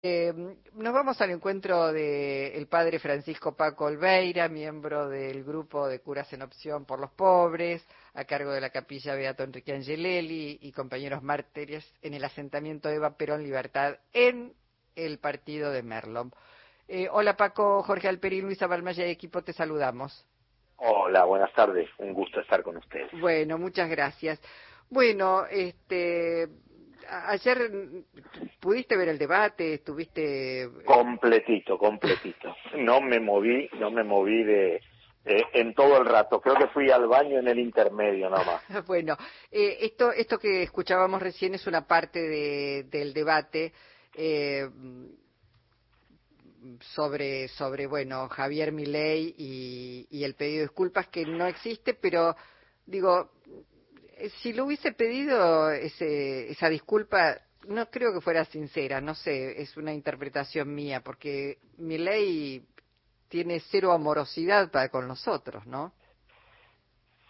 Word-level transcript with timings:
Eh, 0.00 0.32
nos 0.74 0.94
vamos 0.94 1.20
al 1.20 1.30
encuentro 1.30 1.92
del 1.92 2.68
padre 2.68 3.00
Francisco 3.00 3.56
Paco 3.56 3.86
Olveira, 3.86 4.48
miembro 4.48 5.08
del 5.08 5.42
grupo 5.42 5.88
de 5.88 5.98
curas 6.00 6.32
en 6.32 6.42
opción 6.42 6.84
por 6.84 7.00
los 7.00 7.10
pobres, 7.10 7.84
a 8.14 8.24
cargo 8.24 8.52
de 8.52 8.60
la 8.60 8.70
capilla 8.70 9.16
Beato 9.16 9.42
Enrique 9.42 9.72
Angelelli 9.72 10.60
y 10.62 10.70
compañeros 10.70 11.24
mártires 11.24 11.92
en 12.00 12.14
el 12.14 12.24
asentamiento 12.24 12.88
Eva 12.88 13.16
Perón 13.16 13.42
Libertad 13.42 13.96
en 14.12 14.54
el 14.94 15.18
partido 15.18 15.72
de 15.72 15.82
Merlom. 15.82 16.30
Eh, 16.86 17.08
hola 17.10 17.36
Paco, 17.36 17.82
Jorge 17.82 18.06
Alperín, 18.06 18.44
Luisa 18.44 18.68
Balmaya 18.68 19.04
y 19.04 19.10
equipo, 19.10 19.42
te 19.42 19.52
saludamos. 19.52 20.24
Hola, 20.76 21.24
buenas 21.24 21.52
tardes, 21.54 21.90
un 21.98 22.14
gusto 22.14 22.40
estar 22.40 22.62
con 22.62 22.76
ustedes. 22.76 23.10
Bueno, 23.20 23.58
muchas 23.58 23.90
gracias. 23.90 24.40
Bueno, 24.90 25.44
este, 25.46 26.48
ayer 27.08 27.70
pudiste 28.60 28.96
ver 28.96 29.08
el 29.08 29.18
debate, 29.18 29.74
estuviste 29.74 30.68
completito, 30.84 31.78
completito. 31.78 32.54
No 32.76 33.00
me 33.00 33.20
moví, 33.20 33.68
no 33.78 33.90
me 33.90 34.04
moví 34.04 34.44
de 34.44 34.80
en 35.24 35.74
todo 35.74 35.98
el 35.98 36.06
rato. 36.06 36.40
Creo 36.40 36.56
que 36.56 36.68
fui 36.68 36.90
al 36.90 37.06
baño 37.06 37.38
en 37.38 37.48
el 37.48 37.58
intermedio 37.58 38.30
nomás. 38.30 38.62
bueno, 38.86 39.16
eh, 39.50 39.78
esto 39.80 40.12
esto 40.12 40.38
que 40.38 40.62
escuchábamos 40.62 41.20
recién 41.20 41.54
es 41.54 41.66
una 41.66 41.86
parte 41.86 42.20
de, 42.20 42.84
del 42.84 43.12
debate. 43.12 43.72
Eh, 44.14 44.68
sobre 46.80 47.48
sobre 47.48 47.86
bueno 47.86 48.28
Javier 48.28 48.72
Milei 48.72 49.34
y, 49.38 50.08
y 50.10 50.24
el 50.24 50.34
pedido 50.34 50.56
de 50.56 50.62
disculpas 50.64 51.06
que 51.06 51.24
no 51.24 51.46
existe 51.46 51.94
pero 51.94 52.34
digo 52.84 53.30
eh, 53.30 53.37
si 54.40 54.52
lo 54.52 54.64
hubiese 54.64 54.92
pedido 54.92 55.70
ese, 55.70 56.50
esa 56.50 56.68
disculpa, 56.68 57.38
no 57.66 57.86
creo 57.86 58.12
que 58.12 58.20
fuera 58.20 58.44
sincera, 58.44 59.00
no 59.00 59.14
sé, 59.14 59.60
es 59.60 59.76
una 59.76 59.92
interpretación 59.92 60.74
mía, 60.74 61.02
porque 61.02 61.58
mi 61.76 61.98
ley 61.98 62.66
tiene 63.28 63.60
cero 63.60 63.92
amorosidad 63.92 64.70
para 64.70 64.88
con 64.88 65.06
nosotros, 65.06 65.66
¿no? 65.66 65.92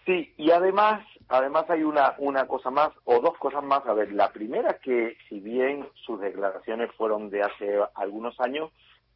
Sí, 0.07 0.33
y 0.39 0.51
además, 0.53 1.07
además 1.29 1.69
hay 1.69 1.83
una, 1.83 2.15
una 2.19 2.47
cosa 2.47 2.71
más, 2.71 2.91
o 3.05 3.21
dos 3.21 3.37
cosas 3.39 3.63
más. 3.63 3.85
A 3.87 3.93
ver, 3.93 4.11
la 4.13 4.33
primera 4.33 4.79
que, 4.79 5.19
si 5.29 5.39
bien 5.41 5.87
sus 6.07 6.19
declaraciones 6.21 6.91
fueron 6.93 7.29
de 7.29 7.43
hace 7.43 7.79
algunos 7.95 8.41
años, 8.41 8.71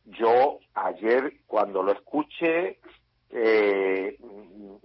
yo 0.05 0.59
ayer 0.75 1.35
cuando 1.47 1.83
lo 1.83 1.93
escuché 1.93 2.79
eh, 3.33 4.19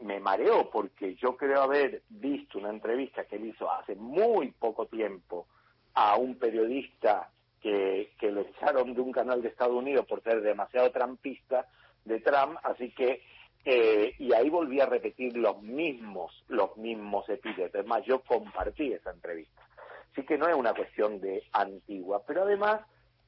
me 0.01 0.19
mareo 0.19 0.69
porque 0.69 1.15
yo 1.15 1.35
creo 1.35 1.61
haber 1.61 2.01
visto 2.09 2.57
una 2.57 2.69
entrevista 2.69 3.25
que 3.25 3.35
él 3.35 3.47
hizo 3.47 3.69
hace 3.69 3.95
muy 3.95 4.51
poco 4.51 4.85
tiempo 4.87 5.47
a 5.93 6.15
un 6.15 6.35
periodista 6.35 7.29
que, 7.61 8.13
que 8.17 8.31
lo 8.31 8.41
echaron 8.41 8.93
de 8.93 9.01
un 9.01 9.11
canal 9.11 9.41
de 9.41 9.49
Estados 9.49 9.75
Unidos 9.75 10.05
por 10.05 10.23
ser 10.23 10.41
demasiado 10.41 10.91
trampista 10.91 11.67
de 12.05 12.21
Trump, 12.21 12.57
así 12.63 12.91
que 12.91 13.21
eh, 13.65 14.15
y 14.17 14.33
ahí 14.33 14.49
volví 14.49 14.79
a 14.79 14.85
repetir 14.85 15.35
los 15.35 15.61
mismos, 15.61 16.31
los 16.47 16.77
mismos 16.77 17.27
epítetos. 17.27 17.81
Es 17.81 17.85
más, 17.85 18.01
yo 18.05 18.21
compartí 18.21 18.93
esa 18.93 19.11
entrevista. 19.11 19.61
Así 20.09 20.23
que 20.25 20.37
no 20.37 20.47
es 20.47 20.55
una 20.55 20.73
cuestión 20.73 21.19
de 21.19 21.43
antigua, 21.51 22.23
pero 22.25 22.43
además 22.43 22.79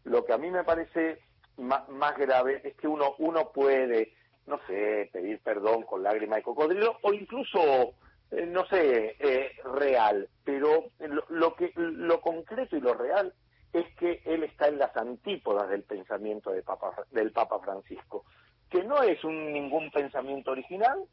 lo 0.06 0.24
que 0.24 0.32
a 0.32 0.38
mí 0.38 0.50
me 0.50 0.64
parece 0.64 1.20
más, 1.58 1.90
más 1.90 2.18
grave 2.18 2.62
es 2.64 2.74
que 2.76 2.88
uno, 2.88 3.16
uno 3.18 3.52
puede 3.52 4.14
no 4.50 4.60
sé, 4.68 5.10
pedir 5.14 5.40
perdón 5.40 5.84
con 5.84 6.04
lágrima 6.04 6.38
de 6.38 6.44
cocodrilo 6.44 6.98
o 7.04 7.14
incluso, 7.14 7.94
eh, 8.32 8.46
no 8.48 8.66
sé, 8.66 9.16
eh, 9.20 9.52
real. 9.64 10.28
Pero 10.44 10.90
lo, 11.30 11.56
que, 11.56 11.72
lo 11.76 12.20
concreto 12.20 12.76
y 12.76 12.82
lo 12.82 12.96
real 12.96 13.34
es 13.72 13.86
que 13.96 14.22
él 14.26 14.44
está 14.44 14.68
en 14.68 14.80
las 14.80 14.96
antípodas 14.98 15.70
del 15.70 15.84
pensamiento 15.84 16.52
de 16.52 16.64
Papa, 16.64 16.92
del 17.12 17.32
Papa 17.32 17.60
Francisco, 17.60 18.26
que 18.70 18.84
no 18.84 19.04
es 19.04 19.24
un, 19.24 19.54
ningún 19.54 19.92
pensamiento 19.92 20.52
original, 20.52 21.06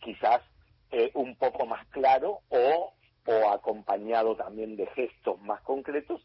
quizás 0.00 0.40
eh, 0.92 1.10
un 1.14 1.36
poco 1.36 1.66
más 1.66 1.84
claro 1.88 2.38
o, 2.48 2.94
o 3.26 3.50
acompañado 3.50 4.36
también 4.36 4.76
de 4.76 4.86
gestos 4.86 5.40
más 5.42 5.60
concretos, 5.62 6.22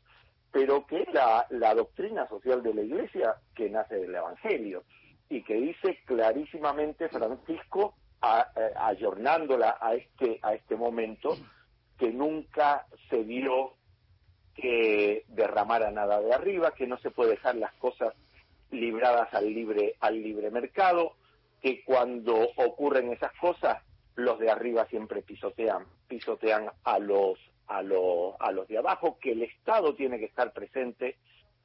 pero 0.52 0.86
que 0.86 1.02
es 1.02 1.14
la, 1.14 1.48
la 1.50 1.74
doctrina 1.74 2.28
social 2.28 2.62
de 2.62 2.74
la 2.74 2.82
Iglesia 2.82 3.36
que 3.56 3.70
nace 3.70 3.96
del 3.96 4.14
Evangelio 4.14 4.84
y 5.32 5.44
que 5.44 5.56
dice 5.56 6.00
clarísimamente 6.06 7.08
Francisco, 7.08 7.96
eh, 8.22 8.74
ayornándola 8.76 9.78
a 9.80 9.96
este, 9.96 10.40
a 10.42 10.54
este 10.54 10.76
momento, 10.76 11.38
que 11.98 12.12
nunca 12.12 12.86
se 13.10 13.24
dio 13.24 13.74
que 14.54 15.24
derramara 15.30 15.90
nada 15.90 16.20
de 16.20 16.34
arriba, 16.34 16.72
que 16.72 16.86
no 16.86 16.98
se 16.98 17.12
puede 17.12 17.32
dejar 17.32 17.56
las 17.56 17.74
cosas 17.76 18.14
libradas 18.72 19.34
al 19.34 19.54
libre, 19.54 19.96
al 20.02 20.22
libre 20.22 20.52
mercado, 20.52 21.14
que 21.62 21.82
cuando 21.86 22.36
ocurren 22.58 23.14
esas 23.14 23.32
cosas, 23.40 23.82
los 24.16 24.38
de 24.38 24.52
arriba 24.52 24.86
siempre 24.88 25.22
pisotean, 25.22 25.86
pisotean 26.10 26.70
a 26.84 27.00
los, 27.00 27.40
a 27.68 27.82
los, 27.82 28.36
a 28.40 28.52
los 28.52 28.68
de 28.68 28.80
abajo, 28.80 29.18
que 29.22 29.32
el 29.32 29.44
Estado 29.44 29.96
tiene 29.96 30.20
que 30.20 30.26
estar 30.26 30.52
presente 30.52 31.16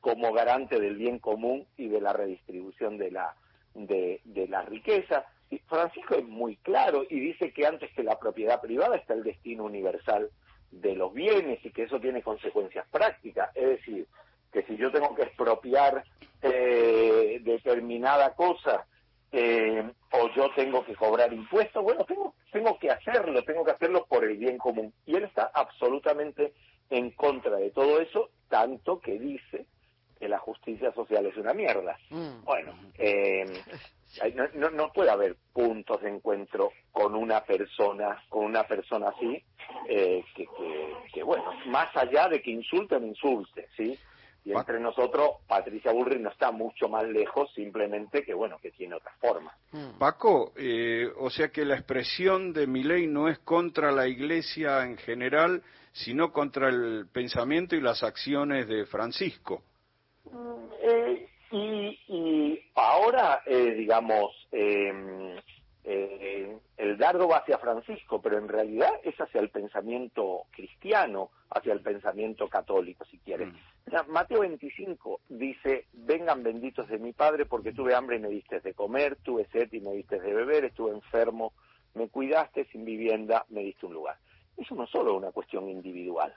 como 0.00 0.32
garante 0.32 0.78
del 0.78 0.96
bien 0.96 1.18
común 1.18 1.66
y 1.76 1.88
de 1.88 2.00
la 2.00 2.12
redistribución 2.12 2.96
de 2.96 3.10
la, 3.10 3.34
de, 3.76 4.46
la 4.48 4.62
riqueza. 4.62 5.26
Y 5.50 5.58
Francisco 5.58 6.14
es 6.16 6.24
muy 6.24 6.56
claro 6.56 7.04
y 7.08 7.20
dice 7.20 7.52
que 7.52 7.66
antes 7.66 7.92
que 7.92 8.02
la 8.02 8.18
propiedad 8.18 8.60
privada 8.60 8.96
está 8.96 9.14
el 9.14 9.22
destino 9.22 9.64
universal 9.64 10.30
de 10.70 10.96
los 10.96 11.12
bienes 11.12 11.64
y 11.64 11.70
que 11.70 11.84
eso 11.84 12.00
tiene 12.00 12.22
consecuencias 12.22 12.86
prácticas. 12.90 13.50
Es 13.54 13.68
decir, 13.68 14.06
que 14.52 14.62
si 14.64 14.76
yo 14.76 14.90
tengo 14.90 15.14
que 15.14 15.22
expropiar 15.22 16.04
eh, 16.42 17.40
determinada 17.42 18.34
cosa 18.34 18.86
eh, 19.30 19.88
o 20.12 20.30
yo 20.34 20.50
tengo 20.54 20.84
que 20.84 20.94
cobrar 20.94 21.32
impuestos, 21.32 21.82
bueno, 21.82 22.04
tengo, 22.04 22.34
tengo 22.50 22.78
que 22.78 22.90
hacerlo, 22.90 23.42
tengo 23.44 23.64
que 23.64 23.72
hacerlo 23.72 24.06
por 24.08 24.24
el 24.24 24.36
bien 24.36 24.58
común. 24.58 24.92
Y 25.04 25.14
él 25.14 25.24
está 25.24 25.50
absolutamente 25.54 26.54
en 26.90 27.10
contra 27.10 27.56
de 27.56 27.70
todo 27.70 28.00
eso, 28.00 28.30
tanto 28.48 29.00
que 29.00 29.18
dice 29.18 29.66
que 30.66 30.72
la 30.72 30.90
justicia 30.90 30.92
social 30.92 31.26
es 31.26 31.36
una 31.36 31.54
mierda. 31.54 31.96
Mm. 32.10 32.44
Bueno, 32.44 32.74
eh, 32.98 33.44
no, 34.54 34.70
no, 34.70 34.92
puede 34.92 35.10
haber 35.10 35.36
puntos 35.52 36.02
de 36.02 36.10
encuentro 36.10 36.72
con 36.90 37.14
una 37.14 37.44
persona, 37.44 38.22
con 38.28 38.44
una 38.44 38.64
persona 38.64 39.08
así, 39.08 39.42
eh, 39.88 40.24
que, 40.34 40.46
que, 41.12 41.22
bueno, 41.22 41.44
más 41.66 41.94
allá 41.96 42.28
de 42.28 42.40
que 42.40 42.50
insulte 42.50 42.96
o 42.96 43.00
no 43.00 43.06
insulte, 43.06 43.68
¿sí? 43.76 43.98
Y 44.44 44.52
entre 44.52 44.78
nosotros, 44.78 45.38
Patricia 45.48 45.90
Bullrich 45.90 46.20
no 46.20 46.30
está 46.30 46.52
mucho 46.52 46.88
más 46.88 47.02
lejos, 47.02 47.52
simplemente 47.52 48.22
que, 48.22 48.32
bueno, 48.32 48.58
que 48.62 48.70
tiene 48.70 48.94
otra 48.94 49.10
forma. 49.20 49.52
Mm. 49.72 49.98
Paco, 49.98 50.52
eh, 50.56 51.08
o 51.18 51.30
sea 51.30 51.48
que 51.48 51.64
la 51.64 51.74
expresión 51.74 52.52
de 52.52 52.68
mi 52.68 52.84
ley 52.84 53.08
no 53.08 53.28
es 53.28 53.40
contra 53.40 53.90
la 53.90 54.06
Iglesia 54.06 54.84
en 54.84 54.98
general, 54.98 55.64
sino 55.92 56.32
contra 56.32 56.68
el 56.68 57.08
pensamiento 57.12 57.74
y 57.74 57.80
las 57.80 58.04
acciones 58.04 58.68
de 58.68 58.86
Francisco. 58.86 59.64
Eh, 60.82 61.28
y, 61.50 61.98
y, 62.08 62.70
eh, 63.44 63.74
digamos, 63.74 64.48
em, 64.52 65.36
eh, 65.84 66.58
el 66.76 66.98
dardo 66.98 67.28
va 67.28 67.38
hacia 67.38 67.58
Francisco, 67.58 68.20
pero 68.20 68.38
en 68.38 68.48
realidad 68.48 68.90
es 69.02 69.14
hacia 69.20 69.40
el 69.40 69.50
pensamiento 69.50 70.44
cristiano, 70.50 71.30
hacia 71.50 71.72
el 71.72 71.80
pensamiento 71.80 72.48
católico, 72.48 73.04
si 73.04 73.18
quieren. 73.18 73.50
Mm. 73.50 74.10
Mateo 74.10 74.40
25 74.40 75.20
dice, 75.28 75.86
vengan 75.92 76.42
benditos 76.42 76.88
de 76.88 76.98
mi 76.98 77.12
Padre 77.12 77.46
porque 77.46 77.72
tuve 77.72 77.94
hambre 77.94 78.16
y 78.16 78.20
me 78.20 78.28
diste 78.28 78.60
de 78.60 78.74
comer, 78.74 79.16
tuve 79.22 79.46
sed 79.52 79.72
y 79.72 79.80
me 79.80 79.92
diste 79.92 80.18
de 80.18 80.34
beber, 80.34 80.64
estuve 80.64 80.90
enfermo, 80.90 81.52
me 81.94 82.08
cuidaste 82.08 82.64
sin 82.66 82.84
vivienda, 82.84 83.46
me 83.48 83.62
diste 83.62 83.86
un 83.86 83.94
lugar. 83.94 84.18
Eso 84.56 84.74
no 84.74 84.86
solo 84.86 85.12
es 85.12 85.18
una 85.18 85.32
cuestión 85.32 85.68
individual, 85.68 86.34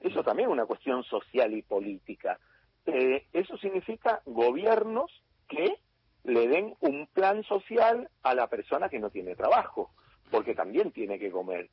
eso 0.00 0.24
también 0.24 0.48
es 0.48 0.52
una 0.52 0.66
cuestión 0.66 1.04
social 1.04 1.54
y 1.54 1.62
política. 1.62 2.38
Eh, 2.86 3.26
eso 3.32 3.56
significa 3.58 4.22
gobiernos 4.24 5.10
que 5.48 5.78
le 6.24 6.48
den 6.48 6.74
un 6.80 7.06
plan 7.06 7.42
social 7.44 8.08
a 8.22 8.34
la 8.34 8.48
persona 8.48 8.88
que 8.88 8.98
no 8.98 9.10
tiene 9.10 9.34
trabajo, 9.34 9.90
porque 10.30 10.54
también 10.54 10.92
tiene 10.92 11.18
que 11.18 11.30
comer, 11.30 11.68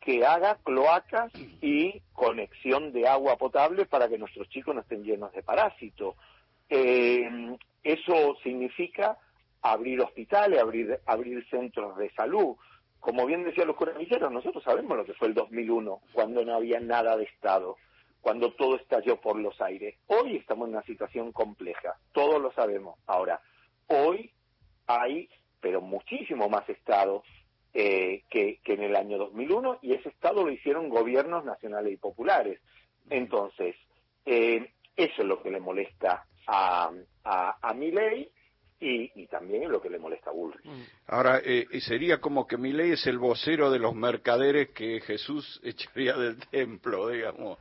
que 0.00 0.24
haga 0.24 0.56
cloacas 0.64 1.32
y 1.60 2.00
conexión 2.12 2.92
de 2.92 3.06
agua 3.06 3.36
potable 3.36 3.86
para 3.86 4.08
que 4.08 4.18
nuestros 4.18 4.48
chicos 4.48 4.74
no 4.74 4.80
estén 4.80 5.04
llenos 5.04 5.32
de 5.32 5.42
parásitos. 5.42 6.16
Eh, 6.68 7.56
eso 7.82 8.36
significa 8.42 9.18
abrir 9.62 10.00
hospitales, 10.00 10.60
abrir, 10.60 11.00
abrir 11.06 11.46
centros 11.48 11.96
de 11.98 12.10
salud. 12.12 12.56
Como 12.98 13.26
bien 13.26 13.44
decían 13.44 13.66
los 13.66 13.76
coronilleros, 13.76 14.32
nosotros 14.32 14.64
sabemos 14.64 14.96
lo 14.96 15.04
que 15.04 15.14
fue 15.14 15.28
el 15.28 15.34
2001, 15.34 16.00
cuando 16.12 16.44
no 16.44 16.54
había 16.54 16.80
nada 16.80 17.16
de 17.16 17.24
Estado 17.24 17.76
cuando 18.20 18.52
todo 18.52 18.76
estalló 18.76 19.20
por 19.20 19.36
los 19.36 19.60
aires. 19.60 19.96
Hoy 20.06 20.36
estamos 20.36 20.68
en 20.68 20.74
una 20.74 20.84
situación 20.84 21.32
compleja, 21.32 21.96
todos 22.12 22.40
lo 22.40 22.52
sabemos. 22.52 22.98
Ahora, 23.06 23.40
hoy 23.90 24.30
hay, 24.86 25.28
pero 25.60 25.80
muchísimo 25.80 26.48
más 26.48 26.68
Estado 26.68 27.22
eh, 27.74 28.22
que, 28.30 28.60
en 28.64 28.82
el 28.82 28.96
año 28.96 29.18
2001 29.18 29.78
y 29.82 29.92
ese 29.94 30.08
Estado 30.08 30.44
lo 30.44 30.50
hicieron 30.50 30.88
gobiernos 30.88 31.44
nacionales 31.44 31.92
y 31.92 31.96
populares. 31.96 32.60
Entonces, 33.08 33.76
eh, 34.24 34.72
eso 34.96 35.22
es 35.22 35.28
lo 35.28 35.42
que 35.42 35.50
le 35.50 35.60
molesta 35.60 36.24
a, 36.46 36.90
a, 37.24 37.58
a 37.60 37.74
Milei 37.74 38.30
y, 38.80 39.22
y, 39.22 39.26
también 39.26 39.70
lo 39.70 39.80
que 39.82 39.90
le 39.90 39.98
molesta 39.98 40.30
a 40.30 40.32
Bullrich. 40.32 40.64
Ahora, 41.06 41.40
eh, 41.44 41.66
sería 41.80 42.18
como 42.18 42.46
que 42.46 42.56
Milei 42.56 42.92
es 42.92 43.06
el 43.06 43.18
vocero 43.18 43.70
de 43.70 43.78
los 43.78 43.94
mercaderes 43.94 44.70
que 44.70 45.00
Jesús 45.00 45.60
echaría 45.64 46.16
del 46.16 46.38
templo, 46.48 47.08
digamos. 47.08 47.58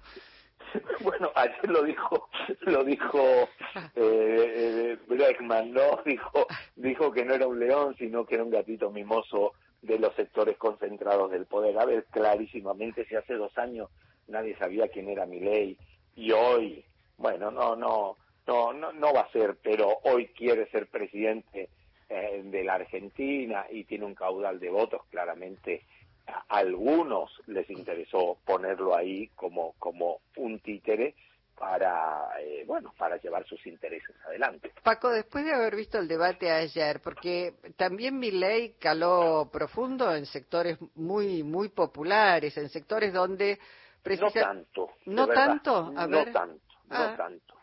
Bueno, 1.02 1.32
ayer 1.36 1.70
lo 1.70 1.84
dijo, 1.84 2.30
lo 2.62 2.84
dijo 2.84 3.50
eh, 3.96 4.98
Breckman, 5.08 5.72
¿no? 5.72 6.02
Dijo, 6.06 6.48
dijo 6.76 7.12
que 7.12 7.26
no 7.26 7.34
era 7.36 7.48
un 7.48 7.60
león, 7.60 7.96
sino 7.98 8.26
que 8.26 8.36
era 8.36 8.44
un 8.44 8.52
gatito 8.52 8.90
mimoso 8.92 9.54
de 9.82 9.98
los 9.98 10.14
sectores 10.16 10.58
concentrados 10.58 11.32
del 11.32 11.46
poder. 11.46 11.78
A 11.80 11.86
ver, 11.86 12.06
clarísimamente, 12.12 13.06
si 13.06 13.16
hace 13.16 13.36
dos 13.36 13.58
años 13.58 13.90
nadie 14.28 14.56
sabía 14.58 14.90
quién 14.90 15.10
era 15.10 15.26
Milei 15.26 15.78
y 16.16 16.32
hoy, 16.32 16.84
bueno, 17.18 17.50
no, 17.50 17.76
no, 17.76 18.18
no, 18.46 18.74
no, 18.74 18.92
no 18.92 19.14
va 19.14 19.22
a 19.22 19.32
ser, 19.32 19.58
pero 19.62 20.00
hoy 20.04 20.28
quiere 20.28 20.70
ser 20.70 20.88
presidente 20.88 21.70
eh, 22.10 22.42
de 22.44 22.64
la 22.64 22.76
Argentina 22.76 23.66
y 23.70 23.86
tiene 23.86 24.06
un 24.06 24.16
caudal 24.16 24.60
de 24.60 24.70
votos, 24.70 25.02
claramente 25.10 25.84
a 26.30 26.46
algunos 26.50 27.32
les 27.48 27.70
interesó 27.70 28.38
ponerlo 28.46 28.96
ahí 28.96 29.28
como, 29.36 29.74
como 29.80 30.22
un 30.38 30.60
títere 30.60 31.16
para 31.58 32.30
eh, 32.40 32.64
bueno 32.66 32.94
para 32.98 33.18
llevar 33.18 33.46
sus 33.46 33.66
intereses 33.68 34.16
adelante. 34.26 34.72
Paco, 34.82 35.10
después 35.10 35.44
de 35.44 35.54
haber 35.54 35.76
visto 35.76 35.98
el 35.98 36.08
debate 36.08 36.50
ayer, 36.50 37.02
porque 37.02 37.56
también 37.76 38.18
mi 38.18 38.32
ley 38.32 38.76
caló 38.80 39.50
profundo 39.52 40.16
en 40.16 40.26
sectores 40.26 40.78
muy 40.96 41.44
muy 41.44 41.70
populares, 41.70 42.58
en 42.58 42.70
sectores 42.70 43.12
donde 43.12 43.60
no 44.06 44.32
tanto, 44.32 44.90
no 45.06 45.28
tanto, 45.28 45.94
a 45.98 46.08
no 46.08 46.24
tanto, 46.32 46.62
no 46.88 46.96
ah. 46.96 47.16
tanto 47.18 47.60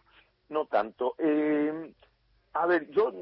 no 0.48 0.66
tanto. 0.66 1.14
Eh, 1.18 1.92
a 2.62 2.66
ver, 2.66 2.90
yo 2.90 3.12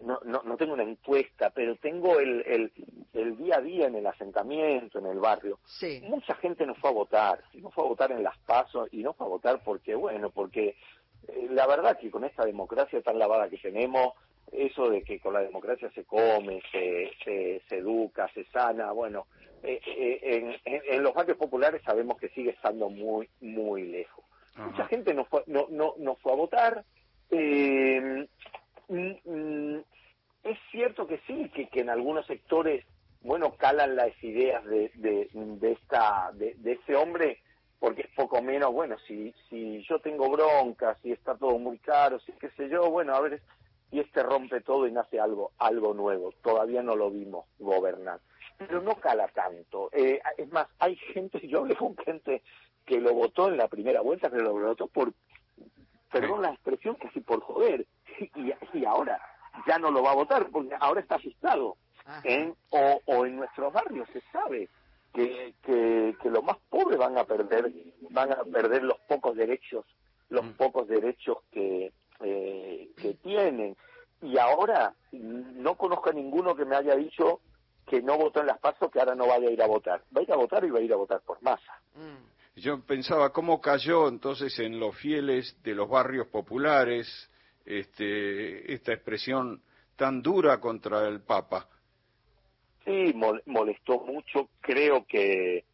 no, 0.00 0.20
no, 0.24 0.42
no, 0.42 0.56
tengo 0.56 0.74
una 0.74 0.82
encuesta, 0.82 1.50
pero 1.50 1.76
tengo 1.76 2.18
el, 2.18 2.42
el, 2.46 2.72
el, 3.12 3.36
día 3.36 3.56
a 3.56 3.60
día 3.60 3.86
en 3.86 3.96
el 3.96 4.06
asentamiento, 4.06 4.98
en 4.98 5.06
el 5.06 5.18
barrio. 5.18 5.58
Sí. 5.64 6.00
Mucha 6.04 6.34
gente 6.36 6.66
no 6.66 6.74
fue 6.74 6.90
a 6.90 6.94
votar, 6.94 7.42
no 7.54 7.70
fue 7.70 7.84
a 7.84 7.88
votar 7.88 8.12
en 8.12 8.22
las 8.22 8.36
pasos 8.38 8.88
y 8.92 9.02
no 9.02 9.12
fue 9.12 9.26
a 9.26 9.30
votar 9.30 9.62
porque, 9.64 9.94
bueno, 9.94 10.30
porque 10.30 10.76
eh, 11.28 11.48
la 11.50 11.66
verdad 11.66 11.98
que 11.98 12.10
con 12.10 12.24
esta 12.24 12.44
democracia 12.44 13.02
tan 13.02 13.18
lavada 13.18 13.48
que 13.48 13.58
tenemos, 13.58 14.14
eso 14.52 14.88
de 14.88 15.02
que 15.02 15.20
con 15.20 15.34
la 15.34 15.40
democracia 15.40 15.90
se 15.94 16.04
come, 16.04 16.62
se, 16.72 17.10
se, 17.24 17.62
se 17.68 17.76
educa, 17.76 18.28
se 18.32 18.44
sana, 18.46 18.92
bueno, 18.92 19.26
eh, 19.62 19.80
eh 19.84 20.58
en, 20.64 20.82
en, 20.94 21.02
los 21.02 21.14
barrios 21.14 21.36
populares 21.36 21.82
sabemos 21.84 22.18
que 22.18 22.28
sigue 22.30 22.50
estando 22.50 22.88
muy, 22.88 23.28
muy 23.40 23.82
lejos. 23.84 24.24
Mucha 24.56 24.86
gente 24.86 25.14
no 25.14 25.24
fue, 25.24 25.44
no, 25.46 25.66
no, 25.70 25.94
no 25.98 26.16
fue 26.16 26.32
a 26.32 26.36
votar. 26.36 26.84
Eh, 27.30 28.26
mm, 28.88 29.10
mm, 29.24 29.84
es 30.44 30.58
cierto 30.70 31.06
que 31.06 31.20
sí, 31.26 31.50
que, 31.54 31.68
que 31.68 31.76
en 31.88 31.92
algunos 31.92 32.26
sectores, 32.26 32.84
bueno, 33.22 33.54
calan 33.56 33.96
las 33.96 34.12
ideas 34.22 34.62
de, 34.66 34.90
de, 34.96 35.30
de 35.32 35.72
esta, 35.72 36.30
de, 36.34 36.54
de 36.58 36.72
ese 36.72 36.94
hombre, 36.94 37.40
porque 37.78 38.02
es 38.02 38.08
poco 38.14 38.42
menos, 38.42 38.72
bueno, 38.72 38.96
si, 39.06 39.34
si 39.48 39.82
yo 39.88 39.98
tengo 40.00 40.28
bronca, 40.28 40.96
si 41.02 41.12
está 41.12 41.34
todo 41.36 41.58
muy 41.58 41.78
caro, 41.78 42.20
si 42.20 42.32
qué 42.32 42.50
sé 42.50 42.68
yo, 42.68 42.90
bueno, 42.90 43.14
a 43.14 43.20
ver, 43.20 43.40
y 43.90 44.00
este 44.00 44.22
rompe 44.22 44.60
todo 44.60 44.86
y 44.86 44.92
nace 44.92 45.18
algo, 45.18 45.52
algo 45.56 45.94
nuevo. 45.94 46.32
Todavía 46.42 46.82
no 46.82 46.94
lo 46.94 47.10
vimos 47.10 47.46
gobernar. 47.58 48.20
Pero 48.58 48.82
no 48.82 48.96
cala 48.96 49.28
tanto. 49.28 49.88
Eh, 49.92 50.20
es 50.36 50.52
más, 50.52 50.68
hay 50.78 50.96
gente, 50.96 51.40
yo 51.48 51.60
hablé 51.60 51.74
con 51.74 51.96
gente 51.96 52.42
que 52.84 53.00
lo 53.00 53.14
votó 53.14 53.48
en 53.48 53.56
la 53.56 53.68
primera 53.68 54.02
vuelta, 54.02 54.28
pero 54.28 54.44
lo 54.44 54.68
votó 54.68 54.88
por, 54.88 55.14
perdón 56.12 56.42
la 56.42 56.50
expresión, 56.50 56.96
casi 56.96 57.20
por 57.20 57.40
joder. 57.40 57.86
Y, 58.34 58.52
y 58.76 58.84
ahora 58.84 59.18
ya 59.66 59.78
no 59.78 59.90
lo 59.90 60.02
va 60.02 60.12
a 60.12 60.16
votar, 60.16 60.48
porque 60.50 60.74
ahora 60.78 61.00
está 61.00 61.16
asustado. 61.16 61.76
¿eh? 62.24 62.52
O, 62.70 63.00
o 63.04 63.26
en 63.26 63.36
nuestros 63.36 63.72
barrios 63.72 64.08
se 64.12 64.22
sabe 64.32 64.68
que, 65.12 65.54
que, 65.62 66.16
que 66.22 66.30
los 66.30 66.42
más 66.44 66.56
pobres 66.68 66.98
van 66.98 67.18
a 67.18 67.24
perder, 67.24 67.72
van 68.10 68.32
a 68.32 68.44
perder 68.44 68.82
los 68.82 68.98
pocos 69.08 69.36
derechos, 69.36 69.84
los 70.28 70.44
mm. 70.44 70.52
pocos 70.52 70.88
derechos 70.88 71.38
que, 71.50 71.92
eh, 72.20 72.90
que 72.96 73.14
tienen. 73.14 73.76
Y 74.22 74.38
ahora 74.38 74.94
no 75.12 75.76
conozco 75.76 76.10
a 76.10 76.12
ninguno 76.12 76.54
que 76.56 76.64
me 76.64 76.76
haya 76.76 76.96
dicho 76.96 77.40
que 77.86 78.02
no 78.02 78.18
votó 78.18 78.40
en 78.40 78.48
las 78.48 78.58
pasos 78.58 78.90
que 78.90 78.98
ahora 78.98 79.14
no 79.14 79.26
vaya 79.26 79.48
a 79.48 79.52
ir 79.52 79.62
a 79.62 79.66
votar. 79.66 80.02
Va 80.14 80.20
a 80.20 80.24
ir 80.24 80.32
a 80.32 80.36
votar 80.36 80.64
y 80.64 80.70
va 80.70 80.78
a 80.78 80.82
ir 80.82 80.92
a 80.92 80.96
votar 80.96 81.20
por 81.20 81.42
masa. 81.42 81.80
Mm. 81.94 82.60
Yo 82.60 82.80
pensaba 82.80 83.30
cómo 83.30 83.60
cayó 83.60 84.08
entonces 84.08 84.58
en 84.58 84.80
los 84.80 84.96
fieles 84.96 85.56
de 85.62 85.74
los 85.74 85.88
barrios 85.88 86.26
populares 86.26 87.30
este, 87.68 88.72
esta 88.72 88.92
expresión 88.92 89.62
tan 89.96 90.22
dura 90.22 90.60
contra 90.60 91.06
el 91.06 91.20
Papa. 91.20 91.68
Sí, 92.84 93.14
molestó 93.46 94.00
mucho. 94.00 94.48
Creo 94.60 95.04
que, 95.06 95.64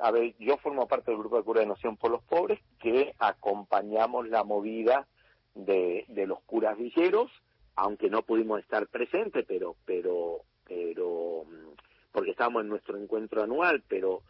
a 0.00 0.10
ver, 0.10 0.34
yo 0.38 0.56
formo 0.56 0.88
parte 0.88 1.10
del 1.10 1.20
grupo 1.20 1.36
de 1.36 1.44
cura 1.44 1.60
de 1.60 1.66
Noción 1.66 1.96
por 1.96 2.10
los 2.10 2.22
Pobres 2.24 2.58
que 2.80 3.14
acompañamos 3.18 4.28
la 4.28 4.42
movida 4.42 5.06
de, 5.54 6.04
de 6.08 6.26
los 6.26 6.40
curas 6.40 6.76
villeros, 6.76 7.30
aunque 7.76 8.10
no 8.10 8.22
pudimos 8.22 8.60
estar 8.60 8.86
presentes, 8.88 9.44
pero, 9.46 9.76
pero, 9.84 10.40
pero, 10.66 11.44
mm, 11.44 11.74
porque 12.10 12.32
estábamos 12.32 12.62
en 12.62 12.68
nuestro 12.70 12.96
encuentro 12.98 13.42
anual, 13.42 13.82
pero 13.86 14.22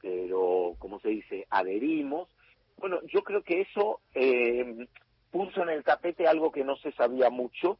pero, 0.00 0.76
como 0.78 1.00
se 1.00 1.08
dice, 1.08 1.46
adherimos. 1.50 2.28
Bueno, 2.76 3.00
yo 3.06 3.22
creo 3.22 3.42
que 3.42 3.62
eso 3.62 4.00
eh, 4.14 4.86
puso 5.30 5.62
en 5.62 5.70
el 5.70 5.84
tapete 5.84 6.26
algo 6.26 6.52
que 6.52 6.64
no 6.64 6.76
se 6.76 6.92
sabía 6.92 7.30
mucho, 7.30 7.78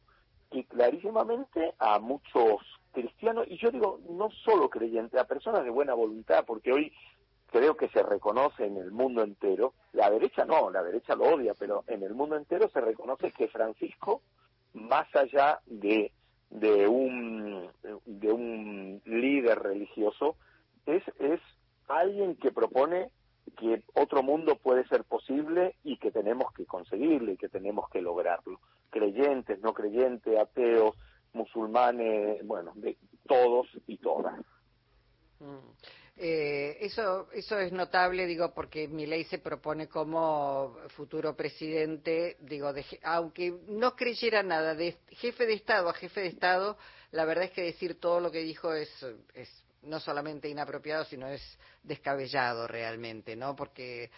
y 0.51 0.63
clarísimamente 0.63 1.75
a 1.77 1.99
muchos 1.99 2.61
cristianos, 2.91 3.45
y 3.47 3.57
yo 3.57 3.71
digo, 3.71 3.99
no 4.09 4.29
solo 4.31 4.69
creyentes, 4.69 5.19
a 5.19 5.27
personas 5.27 5.63
de 5.63 5.69
buena 5.69 5.93
voluntad, 5.93 6.43
porque 6.45 6.71
hoy 6.71 6.91
creo 7.51 7.77
que 7.77 7.89
se 7.89 8.03
reconoce 8.03 8.65
en 8.65 8.77
el 8.77 8.91
mundo 8.91 9.23
entero, 9.23 9.73
la 9.93 10.09
derecha 10.09 10.45
no, 10.45 10.69
la 10.69 10.83
derecha 10.83 11.15
lo 11.15 11.25
odia, 11.25 11.53
pero 11.57 11.83
en 11.87 12.03
el 12.03 12.13
mundo 12.13 12.35
entero 12.35 12.69
se 12.69 12.81
reconoce 12.81 13.31
que 13.31 13.47
Francisco, 13.47 14.21
más 14.73 15.07
allá 15.15 15.59
de, 15.65 16.11
de, 16.49 16.87
un, 16.87 17.69
de 18.05 18.31
un 18.31 19.01
líder 19.05 19.59
religioso, 19.59 20.35
es, 20.85 21.03
es 21.19 21.39
alguien 21.87 22.35
que 22.35 22.51
propone 22.51 23.11
que 23.51 23.83
otro 23.93 24.23
mundo 24.23 24.57
puede 24.57 24.87
ser 24.87 25.03
posible 25.03 25.75
y 25.83 25.97
que 25.97 26.11
tenemos 26.11 26.51
que 26.53 26.65
conseguirlo 26.65 27.31
y 27.31 27.37
que 27.37 27.49
tenemos 27.49 27.89
que 27.89 28.01
lograrlo. 28.01 28.59
Creyentes, 28.89 29.59
no 29.59 29.73
creyentes, 29.73 30.37
ateos, 30.37 30.95
musulmanes, 31.33 32.45
bueno, 32.45 32.73
de 32.75 32.97
todos 33.27 33.67
y 33.87 33.97
todas. 33.97 34.39
Mm. 35.39 35.69
Eh, 36.21 36.77
eso, 36.81 37.29
eso 37.31 37.57
es 37.59 37.71
notable, 37.71 38.25
digo, 38.25 38.53
porque 38.53 38.89
mi 38.89 39.05
ley 39.05 39.23
se 39.23 39.39
propone 39.39 39.87
como 39.87 40.75
futuro 40.89 41.33
presidente, 41.33 42.35
digo, 42.41 42.73
aunque 43.03 43.57
no 43.67 43.95
creyera 43.95 44.43
nada, 44.43 44.75
de 44.75 44.97
jefe 45.11 45.45
de 45.45 45.53
Estado 45.53 45.87
a 45.87 45.93
jefe 45.93 46.19
de 46.19 46.27
Estado, 46.27 46.77
la 47.11 47.23
verdad 47.23 47.45
es 47.45 47.51
que 47.51 47.61
decir 47.61 48.01
todo 48.01 48.19
lo 48.19 48.31
que 48.31 48.39
dijo 48.39 48.73
es 48.73 48.89
no 49.83 49.99
solamente 49.99 50.49
inapropiado, 50.49 51.05
sino 51.05 51.27
es 51.27 51.41
descabellado 51.83 52.67
realmente, 52.67 53.35
¿no? 53.35 53.55
Porque 53.55 54.11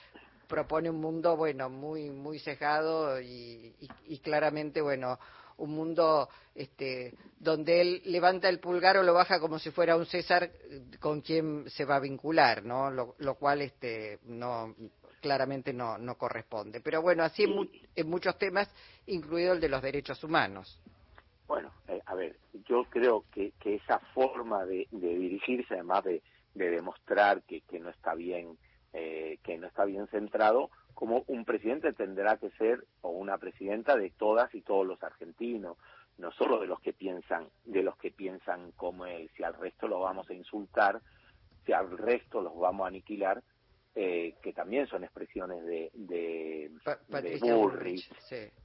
propone 0.47 0.89
un 0.89 0.99
mundo, 0.99 1.37
bueno, 1.37 1.69
muy, 1.69 2.09
muy 2.09 2.39
cejado 2.39 3.21
y, 3.21 3.73
y, 4.07 4.19
claramente, 4.19 4.81
bueno, 4.81 5.17
un 5.57 5.71
mundo 5.71 6.27
este, 6.55 7.13
donde 7.39 7.79
él 7.79 8.01
levanta 8.05 8.49
el 8.49 8.59
pulgar 8.59 8.97
o 8.97 9.03
lo 9.03 9.13
baja 9.13 9.39
como 9.39 9.59
si 9.59 9.71
fuera 9.71 9.95
un 9.95 10.05
César 10.05 10.51
con 10.99 11.21
quien 11.21 11.69
se 11.69 11.85
va 11.85 11.95
a 11.95 11.99
vincular, 11.99 12.65
¿no? 12.65 12.91
Lo, 12.91 13.15
lo 13.19 13.35
cual 13.35 13.61
este, 13.61 14.19
no, 14.25 14.75
claramente 15.21 15.71
no, 15.71 15.97
no 15.97 16.17
corresponde. 16.17 16.81
Pero 16.81 17.01
bueno, 17.01 17.23
así 17.23 17.43
en, 17.43 17.69
en 17.95 18.09
muchos 18.09 18.37
temas, 18.37 18.67
incluido 19.05 19.53
el 19.53 19.61
de 19.61 19.69
los 19.69 19.81
derechos 19.81 20.21
humanos. 20.23 20.77
Bueno, 21.51 21.73
eh, 21.89 22.01
a 22.05 22.15
ver, 22.15 22.37
yo 22.65 22.85
creo 22.85 23.25
que, 23.29 23.51
que 23.59 23.75
esa 23.75 23.99
forma 24.13 24.65
de, 24.65 24.87
dirigirse, 24.89 25.73
además 25.73 26.05
de, 26.05 26.21
demostrar 26.53 27.41
que, 27.41 27.59
que, 27.59 27.77
no 27.77 27.89
está 27.89 28.15
bien, 28.15 28.57
eh, 28.93 29.37
que 29.43 29.57
no 29.57 29.67
está 29.67 29.83
bien 29.83 30.07
centrado, 30.07 30.69
como 30.93 31.25
un 31.27 31.43
presidente 31.43 31.91
tendrá 31.91 32.37
que 32.37 32.51
ser 32.51 32.85
o 33.01 33.09
una 33.09 33.37
presidenta 33.37 33.97
de 33.97 34.11
todas 34.11 34.55
y 34.55 34.61
todos 34.61 34.87
los 34.87 35.03
argentinos, 35.03 35.75
no 36.17 36.31
solo 36.31 36.57
de 36.57 36.67
los 36.67 36.79
que 36.79 36.93
piensan, 36.93 37.49
de 37.65 37.83
los 37.83 37.97
que 37.97 38.11
piensan 38.11 38.71
como 38.77 39.05
él. 39.05 39.29
Si 39.35 39.43
al 39.43 39.55
resto 39.55 39.89
lo 39.89 39.99
vamos 39.99 40.29
a 40.29 40.33
insultar, 40.33 41.01
si 41.65 41.73
al 41.73 41.97
resto 41.97 42.41
los 42.41 42.57
vamos 42.57 42.85
a 42.85 42.87
aniquilar, 42.87 43.43
eh, 43.93 44.35
que 44.41 44.53
también 44.53 44.87
son 44.87 45.03
expresiones 45.03 45.65
de, 45.65 45.91
de, 45.93 46.71
Bullrich, 47.41 48.09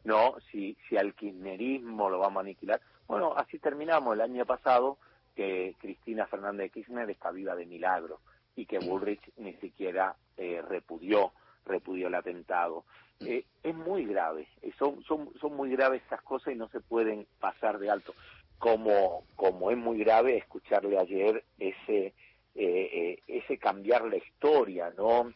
¿no? 0.05 0.37
Si, 0.51 0.77
si 0.89 0.97
al 0.97 1.15
kirchnerismo 1.15 2.09
lo 2.09 2.21
vamos 2.21 2.39
a 2.39 2.41
aniquilar. 2.41 2.81
Bueno, 3.09 3.35
así 3.37 3.59
terminamos 3.59 4.15
el 4.15 4.21
año 4.21 4.47
pasado 4.47 4.99
que 5.35 5.75
Cristina 5.81 6.27
Fernández 6.27 6.67
de 6.67 6.71
Kirchner 6.71 7.11
está 7.11 7.31
viva 7.33 7.57
de 7.57 7.67
milagro 7.67 8.21
y 8.55 8.67
que 8.67 8.79
Bullrich 8.79 9.33
ni 9.37 9.53
siquiera 9.55 10.15
eh, 10.37 10.63
repudió, 10.63 11.33
repudió 11.65 12.07
el 12.07 12.15
atentado. 12.15 12.85
eh, 13.21 13.45
es 13.63 13.75
muy 13.75 14.05
grave. 14.07 14.47
Son, 14.79 15.03
son, 15.03 15.33
son 15.41 15.55
muy 15.57 15.71
graves 15.71 16.03
estas 16.03 16.23
cosas 16.23 16.55
y 16.55 16.57
no 16.57 16.69
se 16.69 16.81
pueden 16.81 17.27
pasar 17.41 17.79
de 17.79 17.91
alto. 17.91 18.15
Como, 18.59 19.25
como 19.35 19.71
es 19.71 19.77
muy 19.77 19.99
grave 19.99 20.37
escucharle 20.39 20.99
ayer 20.99 21.45
ese, 21.59 22.15
ese 22.57 23.59
cambiar 23.59 24.05
la 24.07 24.17
historia, 24.17 24.93
¿no? 24.97 25.33